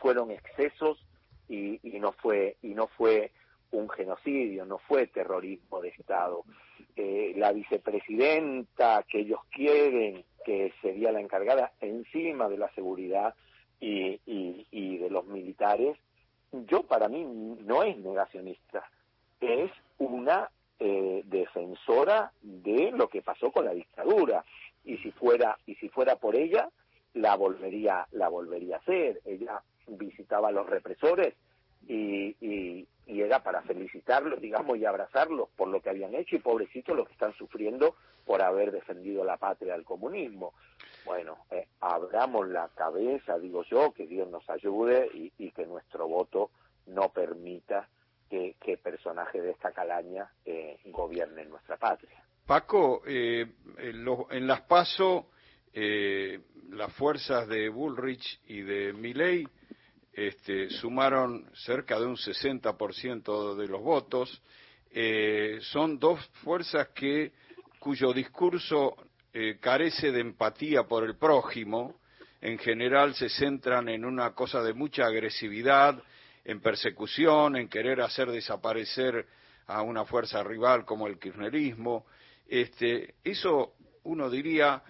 fueron 0.00 0.30
excesos 0.30 1.04
y, 1.48 1.80
y 1.82 1.98
no 2.00 2.12
fue 2.12 2.56
y 2.62 2.68
no 2.74 2.88
fue 2.88 3.30
un 3.70 3.88
genocidio, 3.88 4.64
no 4.64 4.78
fue 4.78 5.06
terrorismo 5.06 5.80
de 5.80 5.88
Estado. 5.88 6.44
Eh, 6.96 7.34
la 7.36 7.52
vicepresidenta 7.52 9.04
que 9.08 9.20
ellos 9.20 9.40
quieren, 9.50 10.24
que 10.44 10.72
sería 10.82 11.12
la 11.12 11.20
encargada 11.20 11.72
encima 11.80 12.48
de 12.48 12.58
la 12.58 12.70
seguridad 12.74 13.34
y, 13.80 14.20
y, 14.26 14.98
de 14.98 15.10
los 15.10 15.24
militares, 15.26 15.96
yo 16.52 16.82
para 16.82 17.08
mí 17.08 17.24
no 17.24 17.84
es 17.84 17.96
negacionista, 17.98 18.90
es 19.40 19.70
una 19.98 20.50
eh, 20.80 21.22
defensora 21.26 22.32
de 22.42 22.90
lo 22.90 23.08
que 23.08 23.22
pasó 23.22 23.52
con 23.52 23.66
la 23.66 23.74
dictadura 23.74 24.44
y 24.88 24.96
si 24.98 25.12
fuera 25.12 25.58
y 25.66 25.74
si 25.74 25.90
fuera 25.90 26.16
por 26.16 26.34
ella 26.34 26.70
la 27.12 27.36
volvería 27.36 28.08
la 28.12 28.28
volvería 28.28 28.76
a 28.76 28.78
hacer. 28.78 29.20
Ella 29.24 29.62
visitaba 29.86 30.48
a 30.48 30.52
los 30.52 30.66
represores 30.66 31.34
y, 31.86 32.34
y, 32.40 32.88
era 33.06 33.42
para 33.42 33.62
felicitarlos, 33.62 34.40
digamos, 34.40 34.78
y 34.78 34.84
abrazarlos 34.84 35.48
por 35.56 35.68
lo 35.68 35.80
que 35.80 35.90
habían 35.90 36.14
hecho 36.14 36.36
y 36.36 36.40
pobrecitos 36.40 36.96
los 36.96 37.06
que 37.06 37.14
están 37.14 37.34
sufriendo 37.34 37.96
por 38.24 38.42
haber 38.42 38.70
defendido 38.70 39.24
la 39.24 39.36
patria 39.38 39.72
del 39.72 39.84
comunismo. 39.84 40.54
Bueno, 41.04 41.38
eh, 41.50 41.66
abramos 41.80 42.48
la 42.48 42.68
cabeza, 42.68 43.38
digo 43.38 43.64
yo, 43.64 43.92
que 43.92 44.06
Dios 44.06 44.28
nos 44.30 44.48
ayude 44.48 45.10
y, 45.12 45.50
que 45.50 45.66
nuestro 45.66 46.06
voto 46.06 46.50
no 46.86 47.08
permita 47.08 47.88
que, 48.30 48.54
personajes 48.82 49.42
de 49.42 49.50
esta 49.50 49.72
calaña 49.72 50.30
eh, 50.44 50.78
gobiernen 50.86 51.50
nuestra 51.50 51.76
patria. 51.76 52.22
Paco, 52.48 53.02
eh, 53.06 53.46
en, 53.76 54.46
las 54.46 54.62
PASO, 54.62 55.26
eh, 55.74 56.40
las 56.70 56.90
fuerzas 56.94 57.46
de 57.46 57.68
Bullrich 57.68 58.40
y 58.46 58.62
de 58.62 58.94
Milley 58.94 59.46
este, 60.14 60.70
sumaron 60.70 61.44
cerca 61.52 62.00
de 62.00 62.06
un 62.06 62.16
60% 62.16 63.54
de 63.54 63.68
los 63.68 63.82
votos. 63.82 64.40
Eh, 64.90 65.58
son 65.60 65.98
dos 65.98 66.26
fuerzas 66.42 66.88
que 66.94 67.32
cuyo 67.78 68.14
discurso 68.14 68.96
eh, 69.34 69.58
carece 69.60 70.10
de 70.10 70.20
empatía 70.20 70.84
por 70.84 71.04
el 71.04 71.18
prójimo. 71.18 72.00
En 72.40 72.56
general 72.56 73.14
se 73.14 73.28
centran 73.28 73.90
en 73.90 74.06
una 74.06 74.30
cosa 74.30 74.62
de 74.62 74.72
mucha 74.72 75.04
agresividad, 75.04 76.02
en 76.46 76.62
persecución, 76.62 77.56
en 77.56 77.68
querer 77.68 78.00
hacer 78.00 78.30
desaparecer 78.30 79.26
a 79.66 79.82
una 79.82 80.06
fuerza 80.06 80.42
rival 80.42 80.86
como 80.86 81.08
el 81.08 81.18
kirchnerismo. 81.18 82.06
Este, 82.48 83.14
eso 83.22 83.74
uno 84.04 84.30
diría 84.30 84.82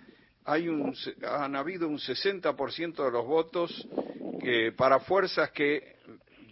hay 0.48 0.68
un, 0.68 0.94
han 1.26 1.56
habido 1.56 1.86
un 1.88 1.98
60% 1.98 3.04
de 3.04 3.10
los 3.10 3.26
votos 3.26 3.86
que, 4.40 4.72
para 4.72 4.98
fuerzas 5.00 5.50
que 5.50 5.98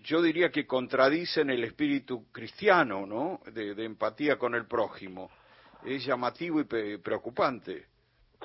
yo 0.03 0.21
diría 0.21 0.51
que 0.51 0.67
contradicen 0.67 1.49
el 1.49 1.65
espíritu 1.65 2.31
cristiano, 2.31 3.07
¿no? 3.07 3.41
De, 3.53 3.73
empatía 3.85 4.37
con 4.37 4.55
el 4.55 4.67
prójimo. 4.67 5.31
Es 5.83 6.05
llamativo 6.05 6.61
y 6.61 6.65
preocupante. 6.99 7.87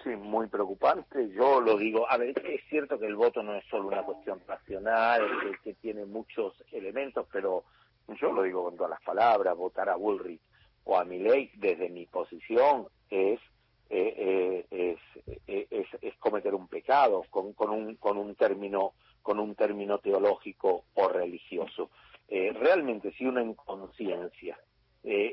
Sí, 0.03 0.10
muy 0.10 0.48
preocupante. 0.48 1.30
Yo 1.32 1.60
lo 1.60 1.77
digo, 1.77 2.10
a 2.10 2.18
ver, 2.18 2.34
es 2.46 2.62
cierto 2.70 2.98
que 2.98 3.08
el 3.08 3.15
voto 3.15 3.44
no 3.44 3.53
es 3.56 3.65
solo 3.65 3.89
una 3.89 4.03
cuestión 4.03 4.39
pasional, 4.39 5.22
que, 5.41 5.58
que 5.63 5.74
tiene 5.74 6.06
muchos 6.06 6.53
elementos, 6.72 7.27
pero 7.30 7.65
yo 8.22 8.32
lo 8.32 8.44
digo 8.44 8.63
con 8.63 8.77
todas 8.77 8.91
las 8.91 9.01
palabras, 9.01 9.58
votar 9.58 9.89
a 9.89 9.96
Bullrich 9.96 10.41
o 10.83 10.97
a 10.97 11.05
Milley 11.05 11.51
desde 11.55 11.89
mi 11.89 12.05
posición 12.05 12.88
es 13.09 13.39
eh, 13.93 14.65
eh, 14.71 14.97
eh, 15.47 15.67
es, 15.69 15.88
es, 16.01 16.15
cometer 16.15 16.55
un 16.55 16.69
pecado 16.69 17.25
con, 17.29 17.51
con, 17.51 17.71
un, 17.71 17.95
con, 17.95 18.17
un 18.17 18.35
término, 18.35 18.93
con 19.21 19.38
un 19.38 19.53
término 19.53 20.00
teológico 20.00 20.85
o 20.93 21.09
religioso. 21.09 21.89
realmente 22.29 23.11
si 23.17 23.25
uno 23.25 23.41
en 23.41 23.53
conciencia 23.53 24.57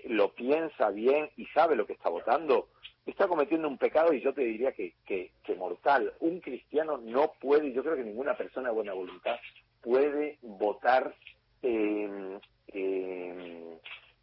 lo 0.07 0.35
piensa 0.35 0.91
bien 0.91 1.31
y 1.37 1.47
sabe 1.47 1.77
lo 1.77 1.87
que 1.87 1.93
está 1.93 2.09
votando, 2.09 2.71
está 3.07 3.29
cometiendo 3.29 3.69
un 3.69 3.79
pecado 3.79 4.13
y 4.13 4.21
yo 4.21 4.35
te 4.35 4.43
diría 4.43 4.73
que, 4.73 4.95
que, 5.07 5.31
que 5.45 5.55
mortal. 5.55 6.13
Un 6.19 6.41
cristiano 6.41 6.99
no 6.99 7.35
puede, 7.41 7.73
yo 7.73 7.85
creo 7.85 7.95
que 7.95 8.03
ninguna 8.03 8.37
persona 8.37 8.71
de 8.71 8.75
buena 8.75 8.93
voluntad 8.93 9.37
puede 9.83 10.39
votar 10.43 11.15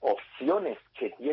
opciones 0.02 0.78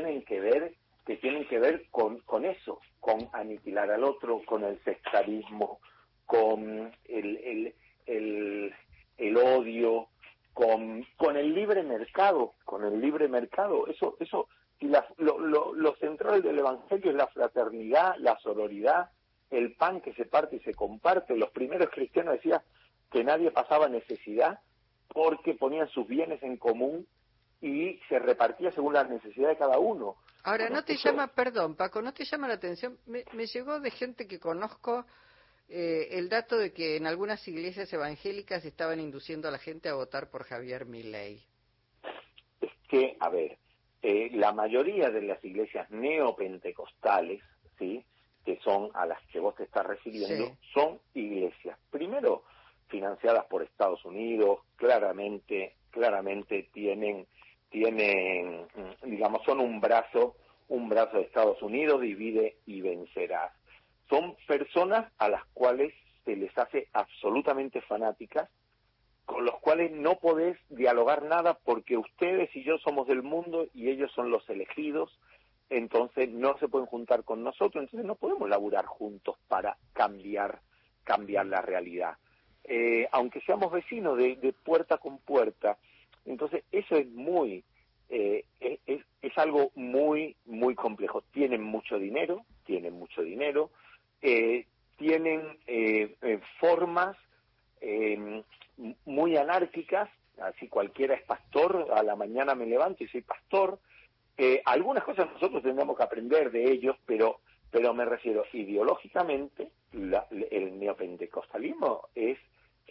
tienen 0.02 0.25
que 0.25 0.40
ver 0.40 0.75
que 1.06 1.16
tienen 1.16 1.47
que 1.49 1.59
ver 1.59 1.87
con, 1.90 2.21
con 2.21 2.44
eso, 2.44 2.80
con 3.00 3.28
aniquilar 3.32 3.90
al 3.90 4.04
otro, 4.04 4.40
con 4.47 4.62
el 4.62 4.80
sectarismo, 4.85 5.80
con 6.26 6.92
el, 7.09 7.75
el, 8.06 8.75
el, 9.18 9.37
odio, 9.37 10.06
con, 10.52 11.04
con 11.16 11.37
el 11.37 11.54
libre 11.54 11.82
mercado, 11.82 12.54
con 12.64 12.85
el 12.85 13.00
libre 13.00 13.26
mercado. 13.26 13.88
Eso, 13.88 14.16
eso, 14.21 14.49
y 14.78 14.87
lo, 15.18 15.40
lo, 15.40 15.75
lo 15.75 15.97
central 15.97 16.40
del 16.40 16.61
Evangelio 16.61 17.11
es 17.11 17.16
la 17.16 17.26
fraternidad, 17.26 18.14
la 18.18 18.38
sororidad, 18.38 19.11
el 19.50 19.75
pan 19.75 20.00
que 20.02 20.14
se 20.14 20.25
parte 20.25 20.56
y 20.56 20.61
se 20.61 20.75
comparte. 20.75 21.37
Los 21.37 21.50
primeros 21.50 21.90
cristianos 21.90 22.35
decían 22.35 22.61
que 23.11 23.25
nadie 23.25 23.50
pasaba 23.50 23.88
necesidad 23.88 24.61
porque 25.09 25.54
ponían 25.54 25.88
sus 25.88 26.06
bienes 26.06 26.40
en 26.44 26.59
común 26.59 27.09
y 27.62 27.99
se 28.09 28.19
repartía 28.19 28.73
según 28.73 28.92
la 28.92 29.04
necesidad 29.04 29.49
de 29.49 29.57
cada 29.57 29.78
uno. 29.78 30.16
Ahora, 30.42 30.69
¿no 30.69 30.85
te 30.85 30.97
llama, 30.97 31.28
perdón, 31.28 31.76
Paco, 31.76 32.02
no 32.02 32.12
te 32.12 32.25
llama 32.25 32.49
la 32.49 32.54
atención? 32.54 32.99
Me, 33.07 33.25
llegó 33.47 33.78
de 33.78 33.92
gente 33.92 34.26
que 34.26 34.40
conozco 34.40 35.07
eh, 35.69 36.09
el 36.11 36.28
dato 36.28 36.59
de 36.59 36.73
que 36.73 36.97
en 36.97 37.07
algunas 37.07 37.47
iglesias 37.47 37.92
evangélicas 37.92 38.64
estaban 38.64 38.99
induciendo 38.99 39.47
a 39.47 39.52
la 39.52 39.59
gente 39.59 39.88
a 39.88 39.95
votar 39.95 40.28
por 40.28 40.42
Javier 40.42 40.87
Milei. 40.87 41.40
Es 42.61 42.73
que, 42.88 43.16
a 43.21 43.31
ver, 43.31 43.57
eh, 44.02 44.31
la 44.33 44.52
mayoría 44.52 45.11
de 45.11 45.23
las 45.23 45.42
iglesias 45.45 45.88
neopentecostales, 45.90 47.40
¿sí?, 47.78 48.04
que 48.45 48.59
son 48.64 48.90
a 48.95 49.07
las 49.07 49.25
que 49.28 49.38
vos 49.38 49.54
te 49.54 49.62
estás 49.62 49.87
refiriendo, 49.87 50.57
son 50.75 50.99
iglesias, 51.14 51.78
primero, 51.92 52.42
financiadas 52.88 53.45
por 53.45 53.62
Estados 53.62 54.04
Unidos, 54.04 54.59
claramente, 54.75 55.76
claramente 55.92 56.69
tienen 56.73 57.28
tienen, 57.73 58.67
digamos, 59.02 59.43
son 59.45 59.59
un 59.61 59.81
brazo, 59.81 60.37
un 60.69 60.88
brazo 60.88 61.17
de 61.17 61.25
Estados 61.25 61.61
Unidos, 61.62 62.00
divide 62.00 62.57
y 62.67 62.83
vencerás. 62.83 63.50
Son 64.09 64.37
personas 64.47 65.11
a 65.19 65.29
las 65.29 65.45
cuales 65.55 65.93
se 66.25 66.37
les 66.37 66.57
hace 66.57 66.88
absolutamente 66.93 67.81
fanáticas, 67.81 68.49
con 69.25 69.45
los 69.45 69.59
cuales 69.61 69.91
no 69.91 70.17
podés 70.17 70.59
dialogar 70.69 71.23
nada 71.25 71.59
porque 71.64 71.97
ustedes 71.97 72.55
y 72.55 72.62
yo 72.62 72.79
somos 72.79 73.09
del 73.09 73.23
mundo 73.23 73.67
y 73.73 73.88
ellos 73.88 74.12
son 74.12 74.31
los 74.31 74.49
elegidos, 74.50 75.19
entonces 75.71 76.29
no 76.29 76.59
se 76.59 76.69
pueden 76.69 76.87
juntar 76.87 77.25
con 77.25 77.43
nosotros, 77.43 77.83
entonces 77.83 78.07
no 78.07 78.17
podemos 78.17 78.49
laburar 78.49 78.85
juntos 78.85 79.37
para 79.49 79.79
cambiar, 79.95 80.61
cambiar 81.05 81.47
la 81.47 81.62
realidad. 81.62 82.17
Eh, 82.64 83.09
aunque 83.11 83.41
seamos 83.41 83.73
vecinos 83.73 84.19
de, 84.19 84.37
de 84.37 84.52
puerta 84.52 84.99
con 84.99 85.19
puerta, 85.19 85.79
entonces, 86.25 86.64
eso 86.71 86.97
es 86.97 87.09
muy, 87.09 87.64
eh, 88.09 88.45
es, 88.61 89.00
es, 89.23 89.38
algo 89.38 89.71
muy, 89.75 90.37
muy 90.45 90.75
complejo. 90.75 91.23
Tienen 91.33 91.62
mucho 91.62 91.99
dinero, 91.99 92.45
tienen 92.64 92.93
mucho 92.93 93.23
dinero, 93.23 93.71
eh, 94.21 94.67
tienen 94.99 95.59
eh, 95.67 96.14
formas 96.61 97.17
muy 99.07 99.37
anárquicas, 99.37 100.09
así 100.41 100.69
cualquiera 100.69 101.14
es 101.14 101.23
pastor, 101.23 101.88
a 101.93 102.02
la 102.02 102.14
mañana 102.14 102.55
me 102.55 102.67
levanto 102.67 103.02
y 103.02 103.09
soy 103.09 103.23
pastor. 103.23 103.81
algunas 104.67 105.02
cosas 105.02 105.33
nosotros 105.33 105.62
tendremos 105.62 105.97
que 105.97 106.05
aprender 106.05 106.52
de 106.52 106.71
ellos, 106.71 106.97
pero, 107.07 107.41
pero 107.71 107.93
me 107.95 108.05
refiero 108.05 108.45
ideológicamente, 108.52 109.69
el 109.93 110.79
neopentecostalismo 110.79 112.09
es 112.14 112.38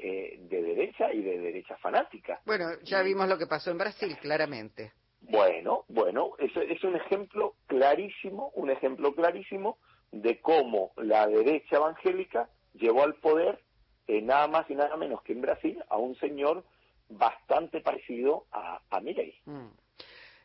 eh, 0.04 0.40
de 0.40 0.62
derecha 0.62 1.14
y 1.14 1.22
de 1.22 1.38
derecha 1.38 1.78
fanática. 1.78 2.42
Bueno, 2.46 2.80
ya 2.84 3.02
vimos 3.04 3.28
lo 3.28 3.38
que 3.38 3.48
pasó 3.48 3.72
en 3.72 3.78
Brasil, 3.78 4.18
claramente. 4.20 4.94
Bueno, 5.22 5.86
bueno, 5.88 6.32
es, 6.40 6.52
es 6.56 6.84
un 6.84 6.96
ejemplo 6.96 7.56
clarísimo, 7.68 8.52
un 8.56 8.72
ejemplo 8.72 9.14
clarísimo 9.14 9.78
de 10.12 10.42
cómo 10.42 10.92
la 10.98 11.28
derecha 11.28 11.76
evangélica 11.76 12.50
llevó 12.74 13.04
al 13.04 13.16
poder 13.16 13.60
eh, 14.08 14.22
nada 14.22 14.48
más 14.48 14.70
y 14.70 14.76
nada 14.76 14.98
menos 14.98 15.22
que 15.22 15.34
en 15.34 15.42
Brasil 15.42 15.84
a 15.88 15.98
un 15.98 16.16
señor 16.16 16.66
bastante 17.08 17.82
parecido 17.82 18.46
a, 18.52 18.82
a 18.90 19.00
Milei. 19.00 19.36
Mm. 19.46 19.68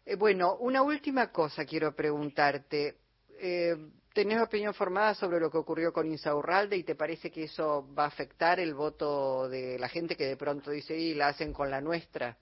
Eh, 0.04 0.16
bueno, 0.16 0.56
una 0.56 0.82
última 0.82 1.32
cosa 1.32 1.64
quiero 1.64 1.94
preguntarte. 1.94 2.98
Eh, 3.38 3.76
¿Tenés 4.16 4.40
opinión 4.40 4.72
formada 4.72 5.12
sobre 5.14 5.38
lo 5.38 5.50
que 5.50 5.58
ocurrió 5.58 5.92
con 5.92 6.06
Insaurralde 6.06 6.78
y 6.78 6.84
te 6.84 6.94
parece 6.94 7.30
que 7.30 7.44
eso 7.44 7.86
va 7.94 8.04
a 8.04 8.08
afectar 8.08 8.58
el 8.58 8.74
voto 8.74 9.46
de 9.46 9.78
la 9.78 9.90
gente 9.90 10.16
que 10.16 10.24
de 10.24 10.38
pronto 10.38 10.70
dice, 10.70 10.96
y 10.96 11.12
la 11.14 11.28
hacen 11.28 11.52
con 11.52 11.70
la 11.70 11.82
nuestra? 11.82 12.38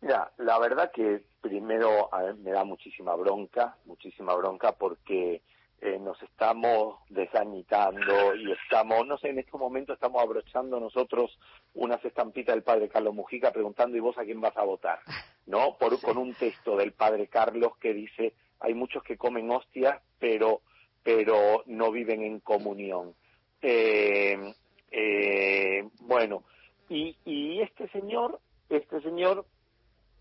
Mira, 0.00 0.32
la 0.38 0.58
verdad 0.58 0.90
que 0.92 1.22
primero 1.40 2.10
me 2.38 2.50
da 2.50 2.64
muchísima 2.64 3.14
bronca, 3.14 3.76
muchísima 3.84 4.34
bronca 4.34 4.72
porque 4.72 5.42
eh, 5.80 5.98
nos 6.00 6.20
estamos 6.22 6.98
desanitando 7.10 8.34
y 8.34 8.50
estamos, 8.50 9.06
no 9.06 9.18
sé, 9.18 9.28
en 9.28 9.38
este 9.38 9.56
momento 9.56 9.92
estamos 9.92 10.20
abrochando 10.20 10.80
nosotros 10.80 11.38
unas 11.74 12.04
estampitas 12.04 12.54
del 12.54 12.64
padre 12.64 12.88
Carlos 12.88 13.14
Mujica 13.14 13.52
preguntando 13.52 13.96
¿y 13.96 14.00
vos 14.00 14.18
a 14.18 14.24
quién 14.24 14.40
vas 14.40 14.56
a 14.56 14.64
votar? 14.64 14.98
¿No? 15.46 15.76
Por, 15.78 16.00
Con 16.02 16.18
un 16.18 16.34
texto 16.34 16.76
del 16.76 16.92
padre 16.92 17.28
Carlos 17.28 17.76
que 17.78 17.94
dice 17.94 18.34
hay 18.60 18.74
muchos 18.74 19.02
que 19.02 19.16
comen 19.16 19.50
hostias 19.50 20.00
pero, 20.18 20.62
pero 21.02 21.62
no 21.66 21.92
viven 21.92 22.22
en 22.22 22.40
comunión. 22.40 23.14
Eh, 23.62 24.54
eh, 24.90 25.88
bueno, 26.00 26.42
y, 26.88 27.16
y 27.24 27.60
este 27.60 27.88
señor, 27.88 28.40
este 28.68 29.00
señor 29.00 29.44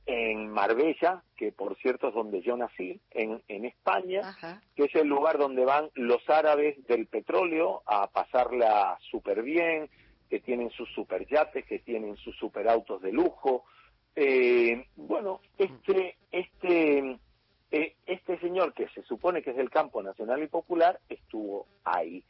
en 0.06 0.50
Marbella, 0.50 1.24
que 1.36 1.52
por 1.52 1.76
cierto 1.78 2.10
es 2.10 2.14
donde 2.14 2.42
yo 2.42 2.56
nací, 2.56 3.00
en, 3.12 3.42
en 3.48 3.66
España, 3.66 4.38
que 4.76 4.84
es 4.84 4.96
el 4.96 5.08
lugar 5.08 5.38
donde 5.38 5.66
van 5.66 5.90
los 5.96 6.30
árabes 6.30 6.86
del 6.88 7.08
petróleo 7.08 7.82
a 7.86 8.08
pasarla 8.08 8.98
súper 9.10 9.42
bien, 9.42 9.90
que 10.30 10.40
tienen 10.40 10.70
sus 10.72 10.90
superyates, 10.94 11.66
que 11.66 11.80
tienen 11.80 12.18
sus 12.18 12.36
superautos 12.38 13.02
de 13.02 13.12
lujo. 13.12 13.64
Eh, 14.16 14.86
bueno, 14.96 15.42
este, 15.58 16.18
este, 16.32 17.18
eh, 17.72 17.96
este 18.06 18.40
señor 18.40 18.74
que 18.74 18.88
se 18.90 19.04
supone 19.04 19.42
que 19.42 19.52
es 19.52 19.58
del 19.58 19.70
campo 19.70 20.02
nacional 20.04 20.42
y 20.44 20.48
popular 20.48 21.00
estuvo 21.10 21.68
ahí. 21.84 22.24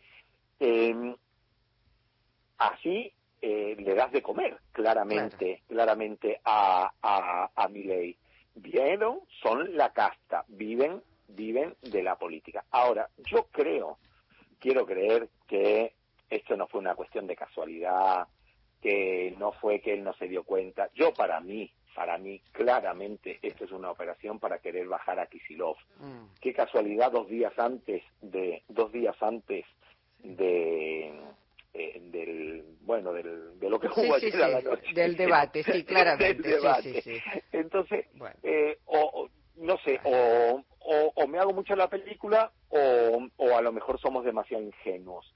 Eh, 0.60 1.16
así 2.58 3.12
eh, 3.42 3.76
le 3.78 3.94
das 3.94 4.12
de 4.12 4.22
comer 4.22 4.58
claramente, 4.72 5.62
claramente 5.68 6.40
a, 6.44 6.92
a, 7.02 7.52
a 7.54 7.68
ley. 7.68 8.18
Vieron, 8.56 9.20
son 9.42 9.76
la 9.76 9.92
casta, 9.92 10.46
viven, 10.48 11.02
viven 11.28 11.76
de 11.82 12.02
la 12.02 12.16
política. 12.16 12.64
Ahora, 12.72 13.10
yo 13.18 13.48
creo, 13.52 13.98
quiero 14.60 14.86
creer 14.86 15.30
que 15.48 15.94
esto 16.30 16.56
no 16.56 16.68
fue 16.68 16.80
una 16.80 16.96
cuestión 16.96 17.28
de 17.28 17.36
casualidad, 17.36 18.28
que 18.82 19.36
no 19.38 19.52
fue 19.52 19.82
que 19.82 19.94
él 19.94 20.04
no 20.04 20.14
se 20.14 20.28
dio 20.28 20.44
cuenta. 20.44 20.90
Yo 20.94 21.14
para 21.14 21.40
mí, 21.42 21.72
para 21.96 22.18
mí, 22.18 22.42
claramente, 22.52 23.40
esto 23.42 23.64
es 23.64 23.72
una 23.72 23.90
operación 23.90 24.38
para 24.38 24.60
querer 24.60 24.86
bajar 24.88 25.18
a 25.18 25.28
Kisilov. 25.28 25.78
Mm. 26.00 26.26
Qué 26.42 26.54
casualidad 26.54 27.12
dos 27.12 27.30
días 27.30 27.58
antes 27.58 28.04
de, 28.22 28.62
dos 28.68 28.92
días 28.92 29.16
antes 29.22 29.66
de, 30.20 31.08
eh, 31.74 32.02
del 32.12 32.66
bueno 32.82 33.14
del, 33.14 33.58
de 33.60 33.70
lo 33.70 33.80
que 33.80 33.88
hubo 33.88 34.16
ayer 34.16 34.36
la 34.36 34.62
noche. 34.62 34.94
del 34.94 35.16
debate 35.16 35.64
sí 35.64 35.84
claramente 35.86 36.50
del 36.50 36.62
debate. 36.62 37.24
entonces 37.52 38.06
eh, 38.44 38.78
o, 38.86 39.30
no 39.58 39.78
sé 39.78 40.00
o, 40.04 40.62
o, 41.16 41.28
me 41.28 41.40
hago 41.40 41.54
mucho 41.54 41.76
la 41.76 41.90
película 41.90 42.52
o, 42.70 43.28
o 43.38 43.58
a 43.58 43.62
lo 43.62 43.72
mejor 43.72 44.00
somos 44.00 44.26
demasiado 44.26 44.64
ingenuos. 44.64 45.34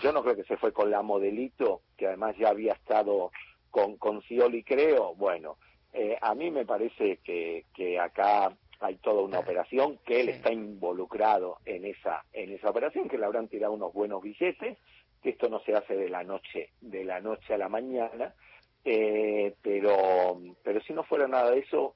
Yo 0.00 0.12
no 0.12 0.22
creo 0.22 0.36
que 0.36 0.44
se 0.44 0.56
fue 0.56 0.72
con 0.72 0.90
la 0.90 1.02
modelito 1.02 1.82
que 1.96 2.06
además 2.06 2.34
ya 2.38 2.48
había 2.48 2.72
estado 2.72 3.30
con 3.70 3.96
con 3.98 4.22
Scioli 4.22 4.64
creo. 4.64 5.14
Bueno 5.14 5.58
eh, 5.92 6.16
a 6.20 6.34
mí 6.34 6.50
me 6.50 6.66
parece 6.66 7.18
que 7.18 7.64
que 7.74 7.98
acá 7.98 8.52
hay 8.80 8.96
toda 8.96 9.22
una 9.22 9.40
operación 9.40 9.98
que 10.04 10.20
él 10.20 10.28
está 10.28 10.52
involucrado 10.52 11.58
en 11.64 11.84
esa 11.84 12.24
en 12.32 12.52
esa 12.52 12.70
operación 12.70 13.08
que 13.08 13.18
le 13.18 13.24
habrán 13.24 13.48
tirado 13.48 13.72
unos 13.72 13.92
buenos 13.92 14.22
billetes 14.22 14.78
que 15.22 15.30
esto 15.30 15.48
no 15.48 15.60
se 15.60 15.74
hace 15.74 15.96
de 15.96 16.08
la 16.08 16.22
noche 16.22 16.70
de 16.80 17.04
la 17.04 17.20
noche 17.20 17.54
a 17.54 17.58
la 17.58 17.68
mañana 17.68 18.34
eh, 18.84 19.54
pero 19.62 20.40
pero 20.62 20.80
si 20.82 20.92
no 20.92 21.02
fuera 21.02 21.26
nada 21.26 21.50
de 21.50 21.60
eso 21.60 21.94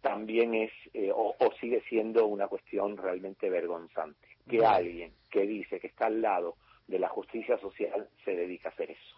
también 0.00 0.54
es 0.54 0.72
eh, 0.94 1.10
o, 1.14 1.34
sigue 1.60 1.82
siendo 1.88 2.26
una 2.26 2.48
cuestión 2.48 2.96
realmente 2.96 3.50
vergonzante 3.50 4.28
que 4.48 4.64
alguien 4.64 5.12
que 5.30 5.42
dice 5.42 5.78
que 5.78 5.88
está 5.88 6.06
al 6.06 6.20
lado 6.22 6.56
de 6.86 6.98
la 6.98 7.08
justicia 7.08 7.58
social 7.58 8.08
se 8.24 8.34
dedica 8.34 8.70
a 8.70 8.72
hacer 8.72 8.90
eso 8.90 9.17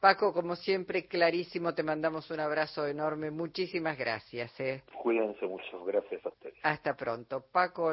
Paco, 0.00 0.32
como 0.32 0.54
siempre, 0.54 1.06
clarísimo, 1.06 1.74
te 1.74 1.82
mandamos 1.82 2.30
un 2.30 2.38
abrazo 2.38 2.86
enorme. 2.86 3.30
Muchísimas 3.30 3.98
gracias. 3.98 4.58
¿eh? 4.60 4.82
Cuídense 5.02 5.46
mucho, 5.46 5.84
gracias 5.84 6.24
a 6.24 6.28
ustedes. 6.28 6.54
Hasta 6.62 6.94
pronto. 6.94 7.44
Paco 7.50 7.92